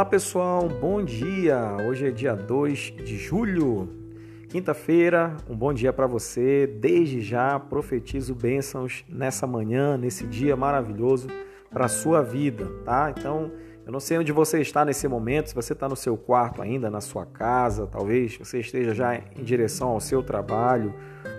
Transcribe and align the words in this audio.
Olá 0.00 0.08
pessoal, 0.08 0.66
bom 0.66 1.04
dia! 1.04 1.76
Hoje 1.86 2.08
é 2.08 2.10
dia 2.10 2.34
2 2.34 2.94
de 3.04 3.18
julho, 3.18 3.86
quinta-feira. 4.48 5.36
Um 5.46 5.54
bom 5.54 5.74
dia 5.74 5.92
para 5.92 6.06
você. 6.06 6.66
Desde 6.66 7.20
já 7.20 7.60
profetizo 7.60 8.34
bênçãos 8.34 9.04
nessa 9.06 9.46
manhã, 9.46 9.98
nesse 9.98 10.26
dia 10.26 10.56
maravilhoso 10.56 11.28
para 11.70 11.84
a 11.84 11.88
sua 11.88 12.22
vida, 12.22 12.66
tá? 12.82 13.12
Então, 13.14 13.52
eu 13.84 13.92
não 13.92 14.00
sei 14.00 14.16
onde 14.16 14.32
você 14.32 14.62
está 14.62 14.86
nesse 14.86 15.06
momento, 15.06 15.50
se 15.50 15.54
você 15.54 15.74
está 15.74 15.86
no 15.86 15.96
seu 15.96 16.16
quarto 16.16 16.62
ainda, 16.62 16.88
na 16.88 17.02
sua 17.02 17.26
casa, 17.26 17.86
talvez 17.86 18.38
você 18.38 18.60
esteja 18.60 18.94
já 18.94 19.16
em 19.16 19.44
direção 19.44 19.88
ao 19.88 20.00
seu 20.00 20.22
trabalho 20.22 20.94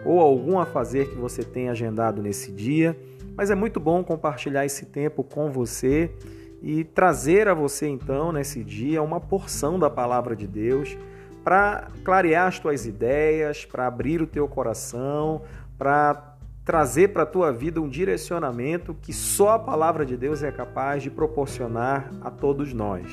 ou 0.05 0.19
algum 0.19 0.59
a 0.59 0.67
fazer 0.67 1.09
que 1.09 1.15
você 1.15 1.43
tenha 1.43 1.71
agendado 1.71 2.21
nesse 2.21 2.51
dia, 2.51 2.95
mas 3.35 3.49
é 3.49 3.55
muito 3.55 3.79
bom 3.79 4.03
compartilhar 4.03 4.67
esse 4.67 4.85
tempo 4.85 5.23
com 5.23 5.49
você 5.49 6.11
e 6.61 6.83
trazer 6.83 7.47
a 7.47 7.53
você 7.53 7.87
então 7.87 8.31
nesse 8.31 8.63
dia 8.63 9.01
uma 9.01 9.19
porção 9.19 9.79
da 9.79 9.89
palavra 9.89 10.35
de 10.35 10.45
Deus 10.45 10.95
para 11.43 11.87
clarear 12.03 12.47
as 12.47 12.59
tuas 12.59 12.85
ideias, 12.85 13.65
para 13.65 13.87
abrir 13.87 14.21
o 14.21 14.27
teu 14.27 14.47
coração, 14.47 15.41
para 15.77 16.35
trazer 16.63 17.09
para 17.09 17.23
a 17.23 17.25
tua 17.25 17.51
vida 17.51 17.81
um 17.81 17.89
direcionamento 17.89 18.95
que 19.01 19.11
só 19.11 19.49
a 19.49 19.59
palavra 19.59 20.05
de 20.05 20.15
Deus 20.15 20.43
é 20.43 20.51
capaz 20.51 21.01
de 21.01 21.09
proporcionar 21.09 22.11
a 22.21 22.29
todos 22.29 22.71
nós. 22.71 23.07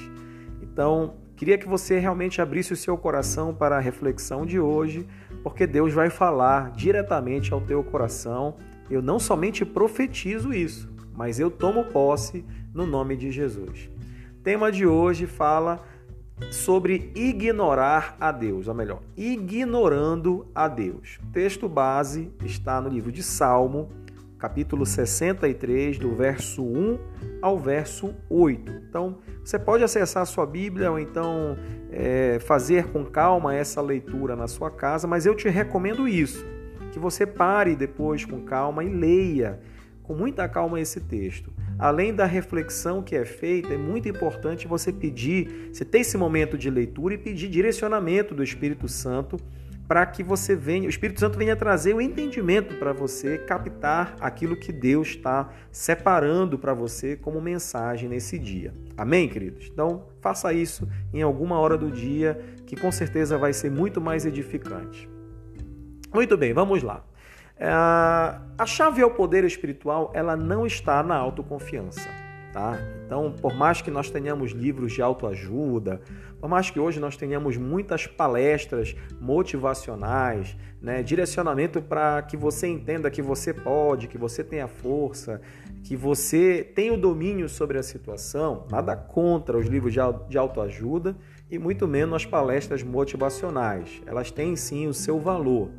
Então, 0.60 1.14
queria 1.34 1.56
que 1.56 1.66
você 1.66 1.98
realmente 1.98 2.42
abrisse 2.42 2.72
o 2.74 2.76
seu 2.76 2.98
coração 2.98 3.54
para 3.54 3.76
a 3.76 3.80
reflexão 3.80 4.44
de 4.44 4.60
hoje, 4.60 5.08
porque 5.42 5.66
Deus 5.66 5.94
vai 5.94 6.10
falar 6.10 6.72
diretamente 6.72 7.52
ao 7.54 7.60
teu 7.62 7.82
coração. 7.82 8.56
Eu 8.90 9.00
não 9.00 9.18
somente 9.18 9.64
profetizo 9.64 10.52
isso, 10.52 10.88
mas 11.18 11.40
eu 11.40 11.50
tomo 11.50 11.86
posse 11.86 12.44
no 12.72 12.86
nome 12.86 13.16
de 13.16 13.32
Jesus. 13.32 13.90
O 14.38 14.42
tema 14.44 14.70
de 14.70 14.86
hoje 14.86 15.26
fala 15.26 15.84
sobre 16.48 17.10
ignorar 17.12 18.16
a 18.20 18.30
Deus, 18.30 18.68
ou 18.68 18.74
melhor, 18.74 19.02
ignorando 19.16 20.46
a 20.54 20.68
Deus. 20.68 21.18
O 21.24 21.32
texto 21.32 21.68
base 21.68 22.32
está 22.44 22.80
no 22.80 22.88
livro 22.88 23.10
de 23.10 23.24
Salmo, 23.24 23.88
capítulo 24.38 24.86
63, 24.86 25.98
do 25.98 26.14
verso 26.14 26.62
1 26.62 26.98
ao 27.42 27.58
verso 27.58 28.14
8. 28.30 28.70
Então, 28.88 29.18
você 29.42 29.58
pode 29.58 29.82
acessar 29.82 30.22
a 30.22 30.26
sua 30.26 30.46
Bíblia 30.46 30.88
ou 30.92 31.00
então 31.00 31.58
é, 31.90 32.38
fazer 32.38 32.92
com 32.92 33.04
calma 33.04 33.56
essa 33.56 33.82
leitura 33.82 34.36
na 34.36 34.46
sua 34.46 34.70
casa, 34.70 35.08
mas 35.08 35.26
eu 35.26 35.34
te 35.34 35.48
recomendo 35.48 36.06
isso, 36.06 36.46
que 36.92 36.98
você 37.00 37.26
pare 37.26 37.74
depois 37.74 38.24
com 38.24 38.42
calma 38.42 38.84
e 38.84 38.88
leia 38.88 39.58
com 40.08 40.14
muita 40.14 40.48
calma 40.48 40.80
esse 40.80 41.00
texto. 41.00 41.52
Além 41.78 42.14
da 42.14 42.24
reflexão 42.24 43.02
que 43.02 43.14
é 43.14 43.26
feita, 43.26 43.74
é 43.74 43.76
muito 43.76 44.08
importante 44.08 44.66
você 44.66 44.90
pedir, 44.90 45.68
você 45.70 45.84
ter 45.84 45.98
esse 45.98 46.16
momento 46.16 46.56
de 46.56 46.70
leitura 46.70 47.14
e 47.14 47.18
pedir 47.18 47.48
direcionamento 47.48 48.34
do 48.34 48.42
Espírito 48.42 48.88
Santo 48.88 49.36
para 49.86 50.04
que 50.06 50.22
você 50.22 50.56
venha, 50.56 50.86
o 50.86 50.90
Espírito 50.90 51.20
Santo 51.20 51.38
venha 51.38 51.54
trazer 51.54 51.94
o 51.94 52.00
entendimento 52.00 52.74
para 52.76 52.92
você 52.92 53.38
captar 53.38 54.16
aquilo 54.18 54.56
que 54.56 54.72
Deus 54.72 55.08
está 55.08 55.50
separando 55.70 56.58
para 56.58 56.72
você 56.72 57.14
como 57.14 57.40
mensagem 57.40 58.08
nesse 58.08 58.38
dia. 58.38 58.72
Amém, 58.96 59.28
queridos? 59.28 59.68
Então, 59.70 60.06
faça 60.20 60.52
isso 60.54 60.88
em 61.12 61.22
alguma 61.22 61.58
hora 61.58 61.76
do 61.76 61.90
dia, 61.90 62.38
que 62.66 62.76
com 62.76 62.90
certeza 62.90 63.36
vai 63.36 63.52
ser 63.52 63.70
muito 63.70 64.00
mais 64.00 64.24
edificante. 64.26 65.08
Muito 66.12 66.36
bem, 66.36 66.52
vamos 66.52 66.82
lá. 66.82 67.07
É, 67.58 67.68
a 67.68 68.66
chave 68.66 69.02
ao 69.02 69.10
poder 69.10 69.44
espiritual 69.44 70.10
ela 70.14 70.36
não 70.36 70.66
está 70.66 71.02
na 71.02 71.16
autoconfiança. 71.16 72.08
Tá? 72.52 72.78
Então, 73.04 73.32
por 73.40 73.54
mais 73.54 73.82
que 73.82 73.90
nós 73.90 74.10
tenhamos 74.10 74.52
livros 74.52 74.92
de 74.92 75.02
autoajuda, 75.02 76.00
por 76.40 76.48
mais 76.48 76.70
que 76.70 76.80
hoje 76.80 76.98
nós 76.98 77.16
tenhamos 77.16 77.56
muitas 77.56 78.06
palestras 78.06 78.96
motivacionais, 79.20 80.56
né, 80.80 81.02
direcionamento 81.02 81.82
para 81.82 82.22
que 82.22 82.36
você 82.36 82.66
entenda 82.66 83.10
que 83.10 83.20
você 83.20 83.52
pode, 83.52 84.08
que 84.08 84.16
você 84.16 84.42
tem 84.42 84.60
a 84.60 84.68
força, 84.68 85.40
que 85.84 85.94
você 85.94 86.62
tem 86.74 86.90
o 86.90 86.96
domínio 86.96 87.48
sobre 87.48 87.78
a 87.78 87.82
situação, 87.82 88.66
nada 88.70 88.96
contra 88.96 89.56
os 89.56 89.66
livros 89.66 89.92
de 89.92 90.38
autoajuda 90.38 91.16
e 91.50 91.58
muito 91.58 91.86
menos 91.86 92.16
as 92.16 92.26
palestras 92.26 92.82
motivacionais. 92.82 94.02
Elas 94.06 94.30
têm 94.30 94.56
sim 94.56 94.86
o 94.86 94.94
seu 94.94 95.18
valor. 95.18 95.70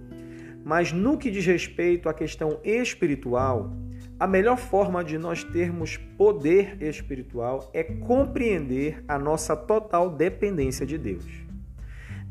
Mas 0.64 0.92
no 0.92 1.18
que 1.18 1.31
diz 1.31 1.46
respeito 1.46 2.09
à 2.09 2.14
questão 2.14 2.59
espiritual, 2.64 3.72
a 4.20 4.28
melhor 4.28 4.58
forma 4.58 5.03
de 5.03 5.18
nós 5.18 5.44
termos 5.44 5.96
poder 6.18 6.81
espiritual 6.81 7.70
é 7.74 7.84
compreender 7.84 9.03
a 9.08 9.18
nossa 9.18 9.56
total 9.56 10.09
dependência 10.09 10.86
de 10.86 10.97
Deus. 10.97 11.25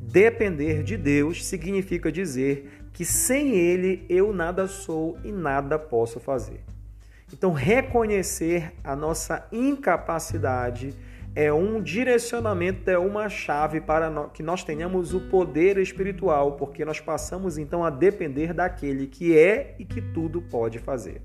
Depender 0.00 0.82
de 0.82 0.96
Deus 0.96 1.44
significa 1.44 2.12
dizer 2.12 2.88
que 2.92 3.04
sem 3.04 3.54
Ele 3.54 4.04
eu 4.08 4.32
nada 4.32 4.66
sou 4.66 5.18
e 5.24 5.32
nada 5.32 5.78
posso 5.78 6.20
fazer. 6.20 6.60
Então, 7.32 7.52
reconhecer 7.52 8.72
a 8.82 8.96
nossa 8.96 9.46
incapacidade 9.52 10.94
é 11.38 11.52
um 11.52 11.80
direcionamento, 11.80 12.90
é 12.90 12.98
uma 12.98 13.28
chave 13.28 13.80
para 13.80 14.28
que 14.30 14.42
nós 14.42 14.64
tenhamos 14.64 15.14
o 15.14 15.20
poder 15.20 15.78
espiritual, 15.78 16.56
porque 16.56 16.84
nós 16.84 16.98
passamos 16.98 17.56
então 17.56 17.84
a 17.84 17.90
depender 17.90 18.52
daquele 18.52 19.06
que 19.06 19.38
é 19.38 19.76
e 19.78 19.84
que 19.84 20.02
tudo 20.02 20.42
pode 20.42 20.80
fazer. 20.80 21.22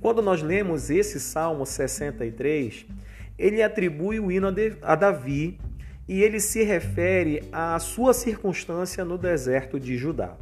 Quando 0.00 0.22
nós 0.22 0.40
lemos 0.40 0.88
esse 0.88 1.18
Salmo 1.18 1.66
63, 1.66 2.86
ele 3.36 3.60
atribui 3.60 4.20
o 4.20 4.30
hino 4.30 4.46
a 4.82 4.94
Davi 4.94 5.58
e 6.06 6.22
ele 6.22 6.38
se 6.38 6.62
refere 6.62 7.42
à 7.50 7.76
sua 7.80 8.14
circunstância 8.14 9.04
no 9.04 9.18
deserto 9.18 9.80
de 9.80 9.96
Judá. 9.96 10.36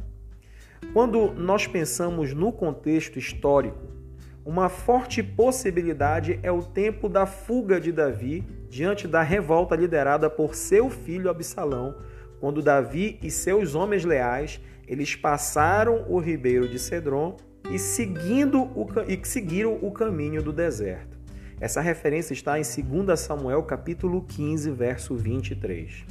Quando 0.93 1.31
nós 1.31 1.65
pensamos 1.65 2.31
no 2.35 2.51
contexto 2.51 3.17
histórico, 3.17 3.98
uma 4.49 4.67
forte 4.67 5.21
possibilidade 5.21 6.39
é 6.41 6.51
o 6.51 6.63
tempo 6.63 7.07
da 7.07 7.27
fuga 7.27 7.79
de 7.79 7.91
Davi 7.91 8.43
diante 8.67 9.07
da 9.07 9.21
revolta 9.21 9.75
liderada 9.75 10.27
por 10.27 10.55
seu 10.55 10.89
filho 10.89 11.29
Absalão, 11.29 11.93
quando 12.39 12.59
Davi 12.59 13.19
e 13.21 13.29
seus 13.29 13.75
homens 13.75 14.03
leais 14.03 14.59
eles 14.87 15.15
passaram 15.15 16.03
o 16.09 16.17
ribeiro 16.17 16.67
de 16.67 16.79
Cedron 16.79 17.37
e, 17.69 17.77
seguindo 17.77 18.63
o, 18.63 18.87
e 19.07 19.23
seguiram 19.23 19.77
o 19.83 19.91
caminho 19.91 20.41
do 20.41 20.51
deserto. 20.51 21.19
Essa 21.61 21.79
referência 21.79 22.33
está 22.33 22.57
em 22.57 22.63
2 22.63 23.19
Samuel 23.19 23.61
capítulo 23.61 24.23
15, 24.23 24.71
verso 24.71 25.15
23. 25.15 26.05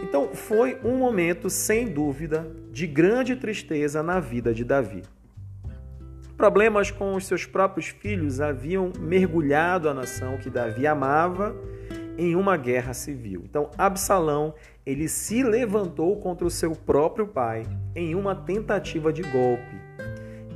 Então, 0.00 0.32
foi 0.32 0.78
um 0.84 0.96
momento, 0.96 1.50
sem 1.50 1.88
dúvida, 1.88 2.48
de 2.70 2.86
grande 2.86 3.34
tristeza 3.34 4.00
na 4.00 4.20
vida 4.20 4.54
de 4.54 4.62
Davi. 4.62 5.02
Problemas 6.36 6.90
com 6.90 7.14
os 7.14 7.26
seus 7.26 7.46
próprios 7.46 7.86
filhos 7.86 8.40
haviam 8.40 8.92
mergulhado 8.98 9.88
a 9.88 9.94
nação 9.94 10.36
que 10.36 10.50
Davi 10.50 10.86
amava 10.86 11.54
em 12.18 12.34
uma 12.34 12.56
guerra 12.56 12.92
civil. 12.92 13.42
Então, 13.44 13.70
Absalão, 13.78 14.54
ele 14.84 15.08
se 15.08 15.42
levantou 15.42 16.16
contra 16.16 16.46
o 16.46 16.50
seu 16.50 16.72
próprio 16.72 17.26
pai 17.26 17.64
em 17.94 18.14
uma 18.14 18.34
tentativa 18.34 19.12
de 19.12 19.22
golpe. 19.22 19.84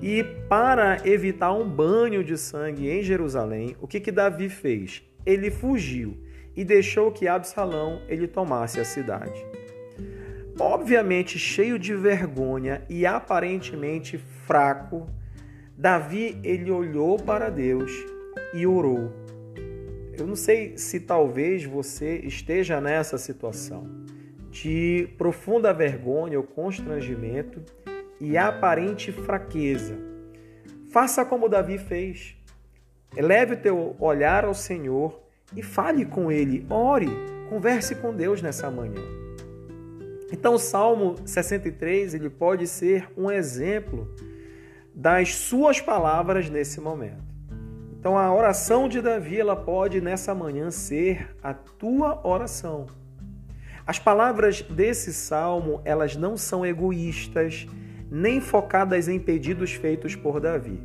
E 0.02 0.24
para 0.48 0.98
evitar 1.04 1.52
um 1.52 1.68
banho 1.68 2.22
de 2.22 2.36
sangue 2.36 2.88
em 2.88 3.02
Jerusalém, 3.02 3.76
o 3.80 3.86
que 3.86 4.00
que 4.00 4.12
Davi 4.12 4.48
fez? 4.48 5.02
Ele 5.24 5.50
fugiu 5.50 6.16
e 6.56 6.64
deixou 6.64 7.10
que 7.12 7.28
Absalão 7.28 8.02
ele 8.08 8.26
tomasse 8.26 8.80
a 8.80 8.84
cidade. 8.84 9.44
Obviamente 10.58 11.38
cheio 11.38 11.78
de 11.78 11.94
vergonha 11.94 12.82
e 12.88 13.06
aparentemente 13.06 14.18
fraco, 14.44 15.08
Davi 15.78 16.36
ele 16.42 16.72
olhou 16.72 17.16
para 17.16 17.48
Deus 17.48 17.92
e 18.52 18.66
orou. 18.66 19.12
Eu 20.18 20.26
não 20.26 20.34
sei 20.34 20.76
se 20.76 20.98
talvez 20.98 21.64
você 21.64 22.16
esteja 22.24 22.80
nessa 22.80 23.16
situação 23.16 23.88
de 24.50 25.08
profunda 25.16 25.72
vergonha 25.72 26.36
ou 26.36 26.44
constrangimento 26.44 27.62
e 28.20 28.36
aparente 28.36 29.12
fraqueza. 29.12 29.96
Faça 30.90 31.24
como 31.24 31.48
Davi 31.48 31.78
fez. 31.78 32.36
Eleve 33.16 33.54
o 33.54 33.58
teu 33.58 33.96
olhar 34.00 34.44
ao 34.44 34.54
Senhor 34.54 35.22
e 35.54 35.62
fale 35.62 36.04
com 36.04 36.32
ele, 36.32 36.66
ore, 36.68 37.08
converse 37.48 37.94
com 37.94 38.12
Deus 38.12 38.42
nessa 38.42 38.68
manhã. 38.68 39.00
Então, 40.32 40.54
o 40.54 40.58
Salmo 40.58 41.14
63 41.24 42.14
ele 42.14 42.28
pode 42.28 42.66
ser 42.66 43.08
um 43.16 43.30
exemplo 43.30 44.12
das 44.98 45.36
suas 45.36 45.80
palavras 45.80 46.50
nesse 46.50 46.80
momento. 46.80 47.22
Então 48.00 48.18
a 48.18 48.34
oração 48.34 48.88
de 48.88 49.00
Davi 49.00 49.38
ela 49.38 49.54
pode 49.54 50.00
nessa 50.00 50.34
manhã 50.34 50.72
ser 50.72 51.36
a 51.40 51.54
tua 51.54 52.20
oração. 52.26 52.86
As 53.86 54.00
palavras 54.00 54.60
desse 54.60 55.14
salmo, 55.14 55.80
elas 55.84 56.16
não 56.16 56.36
são 56.36 56.66
egoístas, 56.66 57.64
nem 58.10 58.40
focadas 58.40 59.06
em 59.06 59.20
pedidos 59.20 59.72
feitos 59.72 60.16
por 60.16 60.40
Davi. 60.40 60.82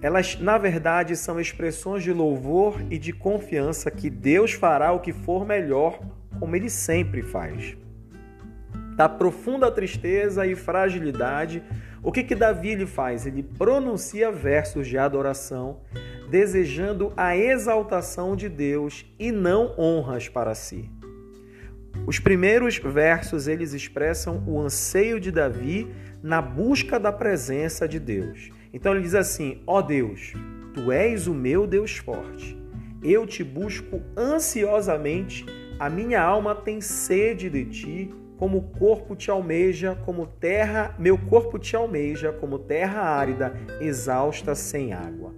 elas 0.00 0.38
na 0.38 0.56
verdade 0.56 1.16
são 1.16 1.40
expressões 1.40 2.04
de 2.04 2.12
louvor 2.12 2.80
e 2.90 2.96
de 2.96 3.12
confiança 3.12 3.90
que 3.90 4.08
Deus 4.08 4.52
fará 4.52 4.92
o 4.92 5.00
que 5.00 5.12
for 5.12 5.44
melhor, 5.44 5.98
como 6.38 6.54
ele 6.54 6.70
sempre 6.70 7.22
faz. 7.22 7.76
Da 8.96 9.08
profunda 9.08 9.68
tristeza 9.70 10.46
e 10.46 10.54
fragilidade, 10.54 11.62
o 12.02 12.10
que 12.10 12.24
que 12.24 12.34
Davi 12.34 12.74
lhe 12.74 12.86
faz? 12.86 13.26
Ele 13.26 13.42
pronuncia 13.42 14.32
versos 14.32 14.88
de 14.88 14.98
adoração, 14.98 15.80
desejando 16.28 17.12
a 17.16 17.36
exaltação 17.36 18.34
de 18.34 18.48
Deus 18.48 19.06
e 19.18 19.30
não 19.30 19.74
honras 19.78 20.28
para 20.28 20.54
si. 20.54 20.90
Os 22.04 22.18
primeiros 22.18 22.78
versos 22.78 23.46
eles 23.46 23.72
expressam 23.72 24.42
o 24.46 24.60
anseio 24.60 25.20
de 25.20 25.30
Davi 25.30 25.88
na 26.22 26.42
busca 26.42 26.98
da 26.98 27.12
presença 27.12 27.86
de 27.86 28.00
Deus. 28.00 28.50
Então 28.72 28.92
ele 28.92 29.02
diz 29.02 29.14
assim: 29.14 29.62
Ó 29.64 29.78
oh 29.78 29.82
Deus, 29.82 30.32
tu 30.74 30.90
és 30.90 31.28
o 31.28 31.34
meu 31.34 31.66
Deus 31.66 31.96
forte. 31.98 32.58
Eu 33.02 33.26
te 33.26 33.44
busco 33.44 34.02
ansiosamente, 34.16 35.46
a 35.78 35.88
minha 35.88 36.20
alma 36.20 36.54
tem 36.54 36.80
sede 36.80 37.48
de 37.48 37.64
ti, 37.64 38.14
como 38.42 38.58
o 38.58 38.62
corpo 38.62 39.14
te 39.14 39.30
almeja, 39.30 39.94
como 40.04 40.26
terra, 40.26 40.96
meu 40.98 41.16
corpo 41.16 41.60
te 41.60 41.76
almeja, 41.76 42.32
como 42.32 42.58
terra 42.58 43.00
árida, 43.00 43.54
exausta 43.80 44.52
sem 44.52 44.92
água. 44.92 45.32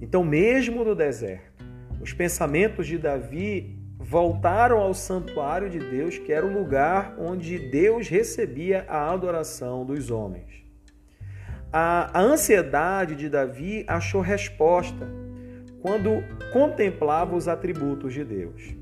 Então, 0.00 0.22
mesmo 0.22 0.84
no 0.84 0.94
deserto, 0.94 1.66
os 2.00 2.12
pensamentos 2.12 2.86
de 2.86 2.98
Davi 2.98 3.76
voltaram 3.98 4.78
ao 4.78 4.94
santuário 4.94 5.68
de 5.68 5.80
Deus, 5.80 6.18
que 6.18 6.32
era 6.32 6.46
o 6.46 6.52
lugar 6.52 7.16
onde 7.18 7.58
Deus 7.58 8.06
recebia 8.06 8.84
a 8.88 9.10
adoração 9.10 9.84
dos 9.84 10.08
homens. 10.08 10.64
A, 11.72 12.16
a 12.16 12.22
ansiedade 12.22 13.16
de 13.16 13.28
Davi 13.28 13.84
achou 13.88 14.20
resposta 14.20 15.04
quando 15.82 16.22
contemplava 16.52 17.34
os 17.34 17.48
atributos 17.48 18.14
de 18.14 18.22
Deus. 18.22 18.78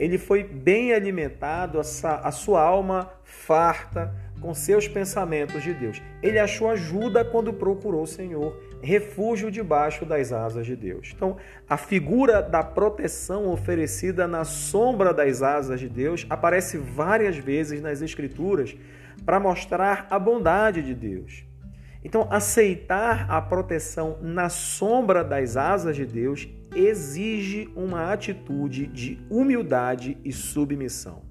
Ele 0.00 0.18
foi 0.18 0.42
bem 0.42 0.92
alimentado, 0.92 1.78
a 1.78 2.32
sua 2.32 2.62
alma 2.62 3.12
farta 3.22 4.12
com 4.40 4.54
seus 4.54 4.88
pensamentos 4.88 5.62
de 5.62 5.74
Deus. 5.74 6.00
Ele 6.22 6.38
achou 6.38 6.70
ajuda 6.70 7.22
quando 7.22 7.52
procurou 7.52 8.04
o 8.04 8.06
Senhor, 8.06 8.58
refúgio 8.82 9.50
debaixo 9.50 10.06
das 10.06 10.32
asas 10.32 10.64
de 10.64 10.74
Deus. 10.74 11.12
Então, 11.14 11.36
a 11.68 11.76
figura 11.76 12.40
da 12.40 12.62
proteção 12.62 13.48
oferecida 13.48 14.26
na 14.26 14.44
sombra 14.44 15.12
das 15.12 15.42
asas 15.42 15.78
de 15.78 15.88
Deus 15.88 16.26
aparece 16.30 16.78
várias 16.78 17.36
vezes 17.36 17.82
nas 17.82 18.00
Escrituras 18.00 18.74
para 19.26 19.38
mostrar 19.38 20.06
a 20.08 20.18
bondade 20.18 20.82
de 20.82 20.94
Deus. 20.94 21.44
Então, 22.02 22.26
aceitar 22.30 23.30
a 23.30 23.40
proteção 23.42 24.18
na 24.22 24.48
sombra 24.48 25.22
das 25.22 25.56
asas 25.56 25.96
de 25.96 26.06
Deus 26.06 26.48
exige 26.74 27.68
uma 27.76 28.12
atitude 28.12 28.86
de 28.86 29.18
humildade 29.28 30.16
e 30.24 30.32
submissão. 30.32 31.22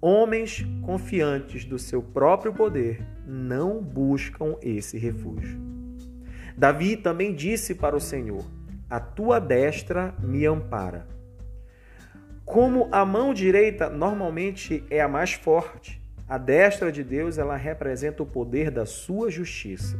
Homens 0.00 0.64
confiantes 0.82 1.64
do 1.64 1.78
seu 1.78 2.02
próprio 2.02 2.52
poder 2.52 3.04
não 3.26 3.82
buscam 3.82 4.56
esse 4.62 4.96
refúgio. 4.98 5.58
Davi 6.56 6.96
também 6.96 7.34
disse 7.34 7.74
para 7.74 7.96
o 7.96 8.00
Senhor: 8.00 8.44
A 8.88 9.00
tua 9.00 9.40
destra 9.40 10.14
me 10.20 10.46
ampara. 10.46 11.06
Como 12.44 12.88
a 12.92 13.04
mão 13.04 13.34
direita 13.34 13.90
normalmente 13.90 14.84
é 14.88 15.00
a 15.00 15.08
mais 15.08 15.32
forte, 15.32 16.00
a 16.28 16.36
destra 16.36 16.92
de 16.92 17.02
Deus, 17.02 17.38
ela 17.38 17.56
representa 17.56 18.22
o 18.22 18.26
poder 18.26 18.70
da 18.70 18.84
sua 18.84 19.30
justiça. 19.30 19.98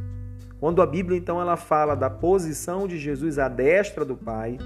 Quando 0.61 0.83
a 0.83 0.87
Bíblia 0.87 1.17
então 1.17 1.41
ela 1.41 1.57
fala 1.57 1.95
da 1.95 2.11
posição 2.11 2.87
de 2.87 2.99
Jesus 2.99 3.39
à 3.39 3.49
destra 3.49 4.05
do 4.05 4.17
Pai, 4.17 4.59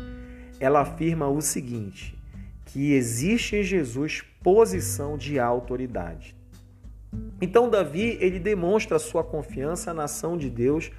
ela 0.59 0.81
afirma 0.81 1.29
o 1.29 1.41
seguinte: 1.41 2.19
que 2.67 2.95
existe 2.95 3.57
em 3.57 3.63
Jesus 3.63 4.25
posição 4.43 5.17
de 5.17 5.39
autoridade. 5.39 6.35
Então 7.41 7.69
Davi, 7.69 8.17
ele 8.21 8.39
demonstra 8.39 8.99
sua 8.99 9.23
confiança 9.23 9.93
na 9.93 10.05
ação 10.05 10.37
de 10.37 10.49
Deus 10.49 10.91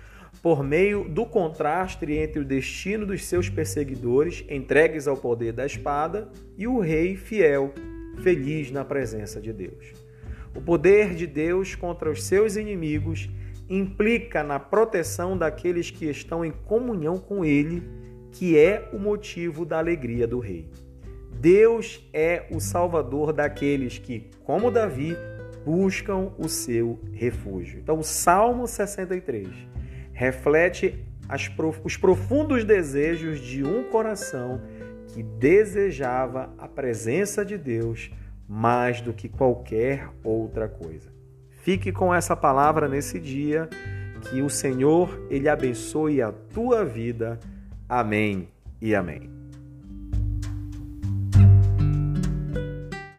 por 0.42 0.64
meio 0.64 1.10
do 1.10 1.26
contraste 1.26 2.06
entre 2.12 2.40
o 2.40 2.46
destino 2.46 3.06
dos 3.06 3.26
seus 3.26 3.50
perseguidores, 3.50 4.46
entregues 4.50 5.08
ao 5.08 5.18
poder 5.18 5.54
da 5.54 5.66
espada, 5.66 6.30
e 6.58 6.68
o 6.68 6.80
rei 6.80 7.16
fiel, 7.16 7.74
feliz 8.22 8.72
na 8.72 8.84
presença 8.86 9.42
de 9.42 9.52
Deus. 9.52 9.94
O 10.56 10.62
poder 10.62 11.16
de 11.16 11.26
Deus 11.26 11.76
contra 11.76 12.10
os 12.10 12.24
seus 12.24 12.56
inimigos 12.56 13.30
implica 13.70 14.44
na 14.44 14.60
proteção 14.60 15.38
daqueles 15.38 15.90
que 15.90 16.06
estão 16.06 16.44
em 16.46 16.52
comunhão 16.52 17.18
com 17.18 17.44
Ele, 17.44 17.84
que 18.32 18.58
é 18.58 18.90
o 18.94 19.00
motivo 19.00 19.66
da 19.66 19.78
alegria 19.78 20.28
do 20.28 20.40
rei. 20.40 20.70
Deus 21.40 22.08
é 22.14 22.46
o 22.52 22.60
salvador 22.60 23.34
daqueles 23.34 23.98
que, 23.98 24.30
como 24.44 24.72
Davi, 24.72 25.18
buscam 25.66 26.32
o 26.38 26.48
seu 26.48 27.00
refúgio. 27.12 27.80
Então, 27.80 28.00
o 28.00 28.04
Salmo 28.04 28.68
63 28.68 29.48
reflete 30.14 31.04
as, 31.28 31.50
os 31.84 31.98
profundos 31.98 32.64
desejos 32.64 33.40
de 33.40 33.64
um 33.64 33.84
coração 33.86 34.62
que 35.08 35.24
desejava 35.24 36.54
a 36.58 36.68
presença 36.68 37.46
de 37.46 37.58
Deus 37.58 38.12
mais 38.48 39.02
do 39.02 39.14
que 39.14 39.30
qualquer 39.30 40.10
outra 40.24 40.68
coisa. 40.68 41.12
Fique 41.50 41.92
com 41.92 42.14
essa 42.14 42.36
palavra 42.36 42.88
nesse 42.88 43.20
dia, 43.20 43.70
que 44.30 44.42
o 44.42 44.50
Senhor 44.50 45.28
ele 45.30 45.48
abençoe 45.48 46.22
a 46.22 46.32
tua 46.32 46.84
vida. 46.84 47.40
Amém 47.88 48.50
e 48.82 48.96
amém. 48.96 49.43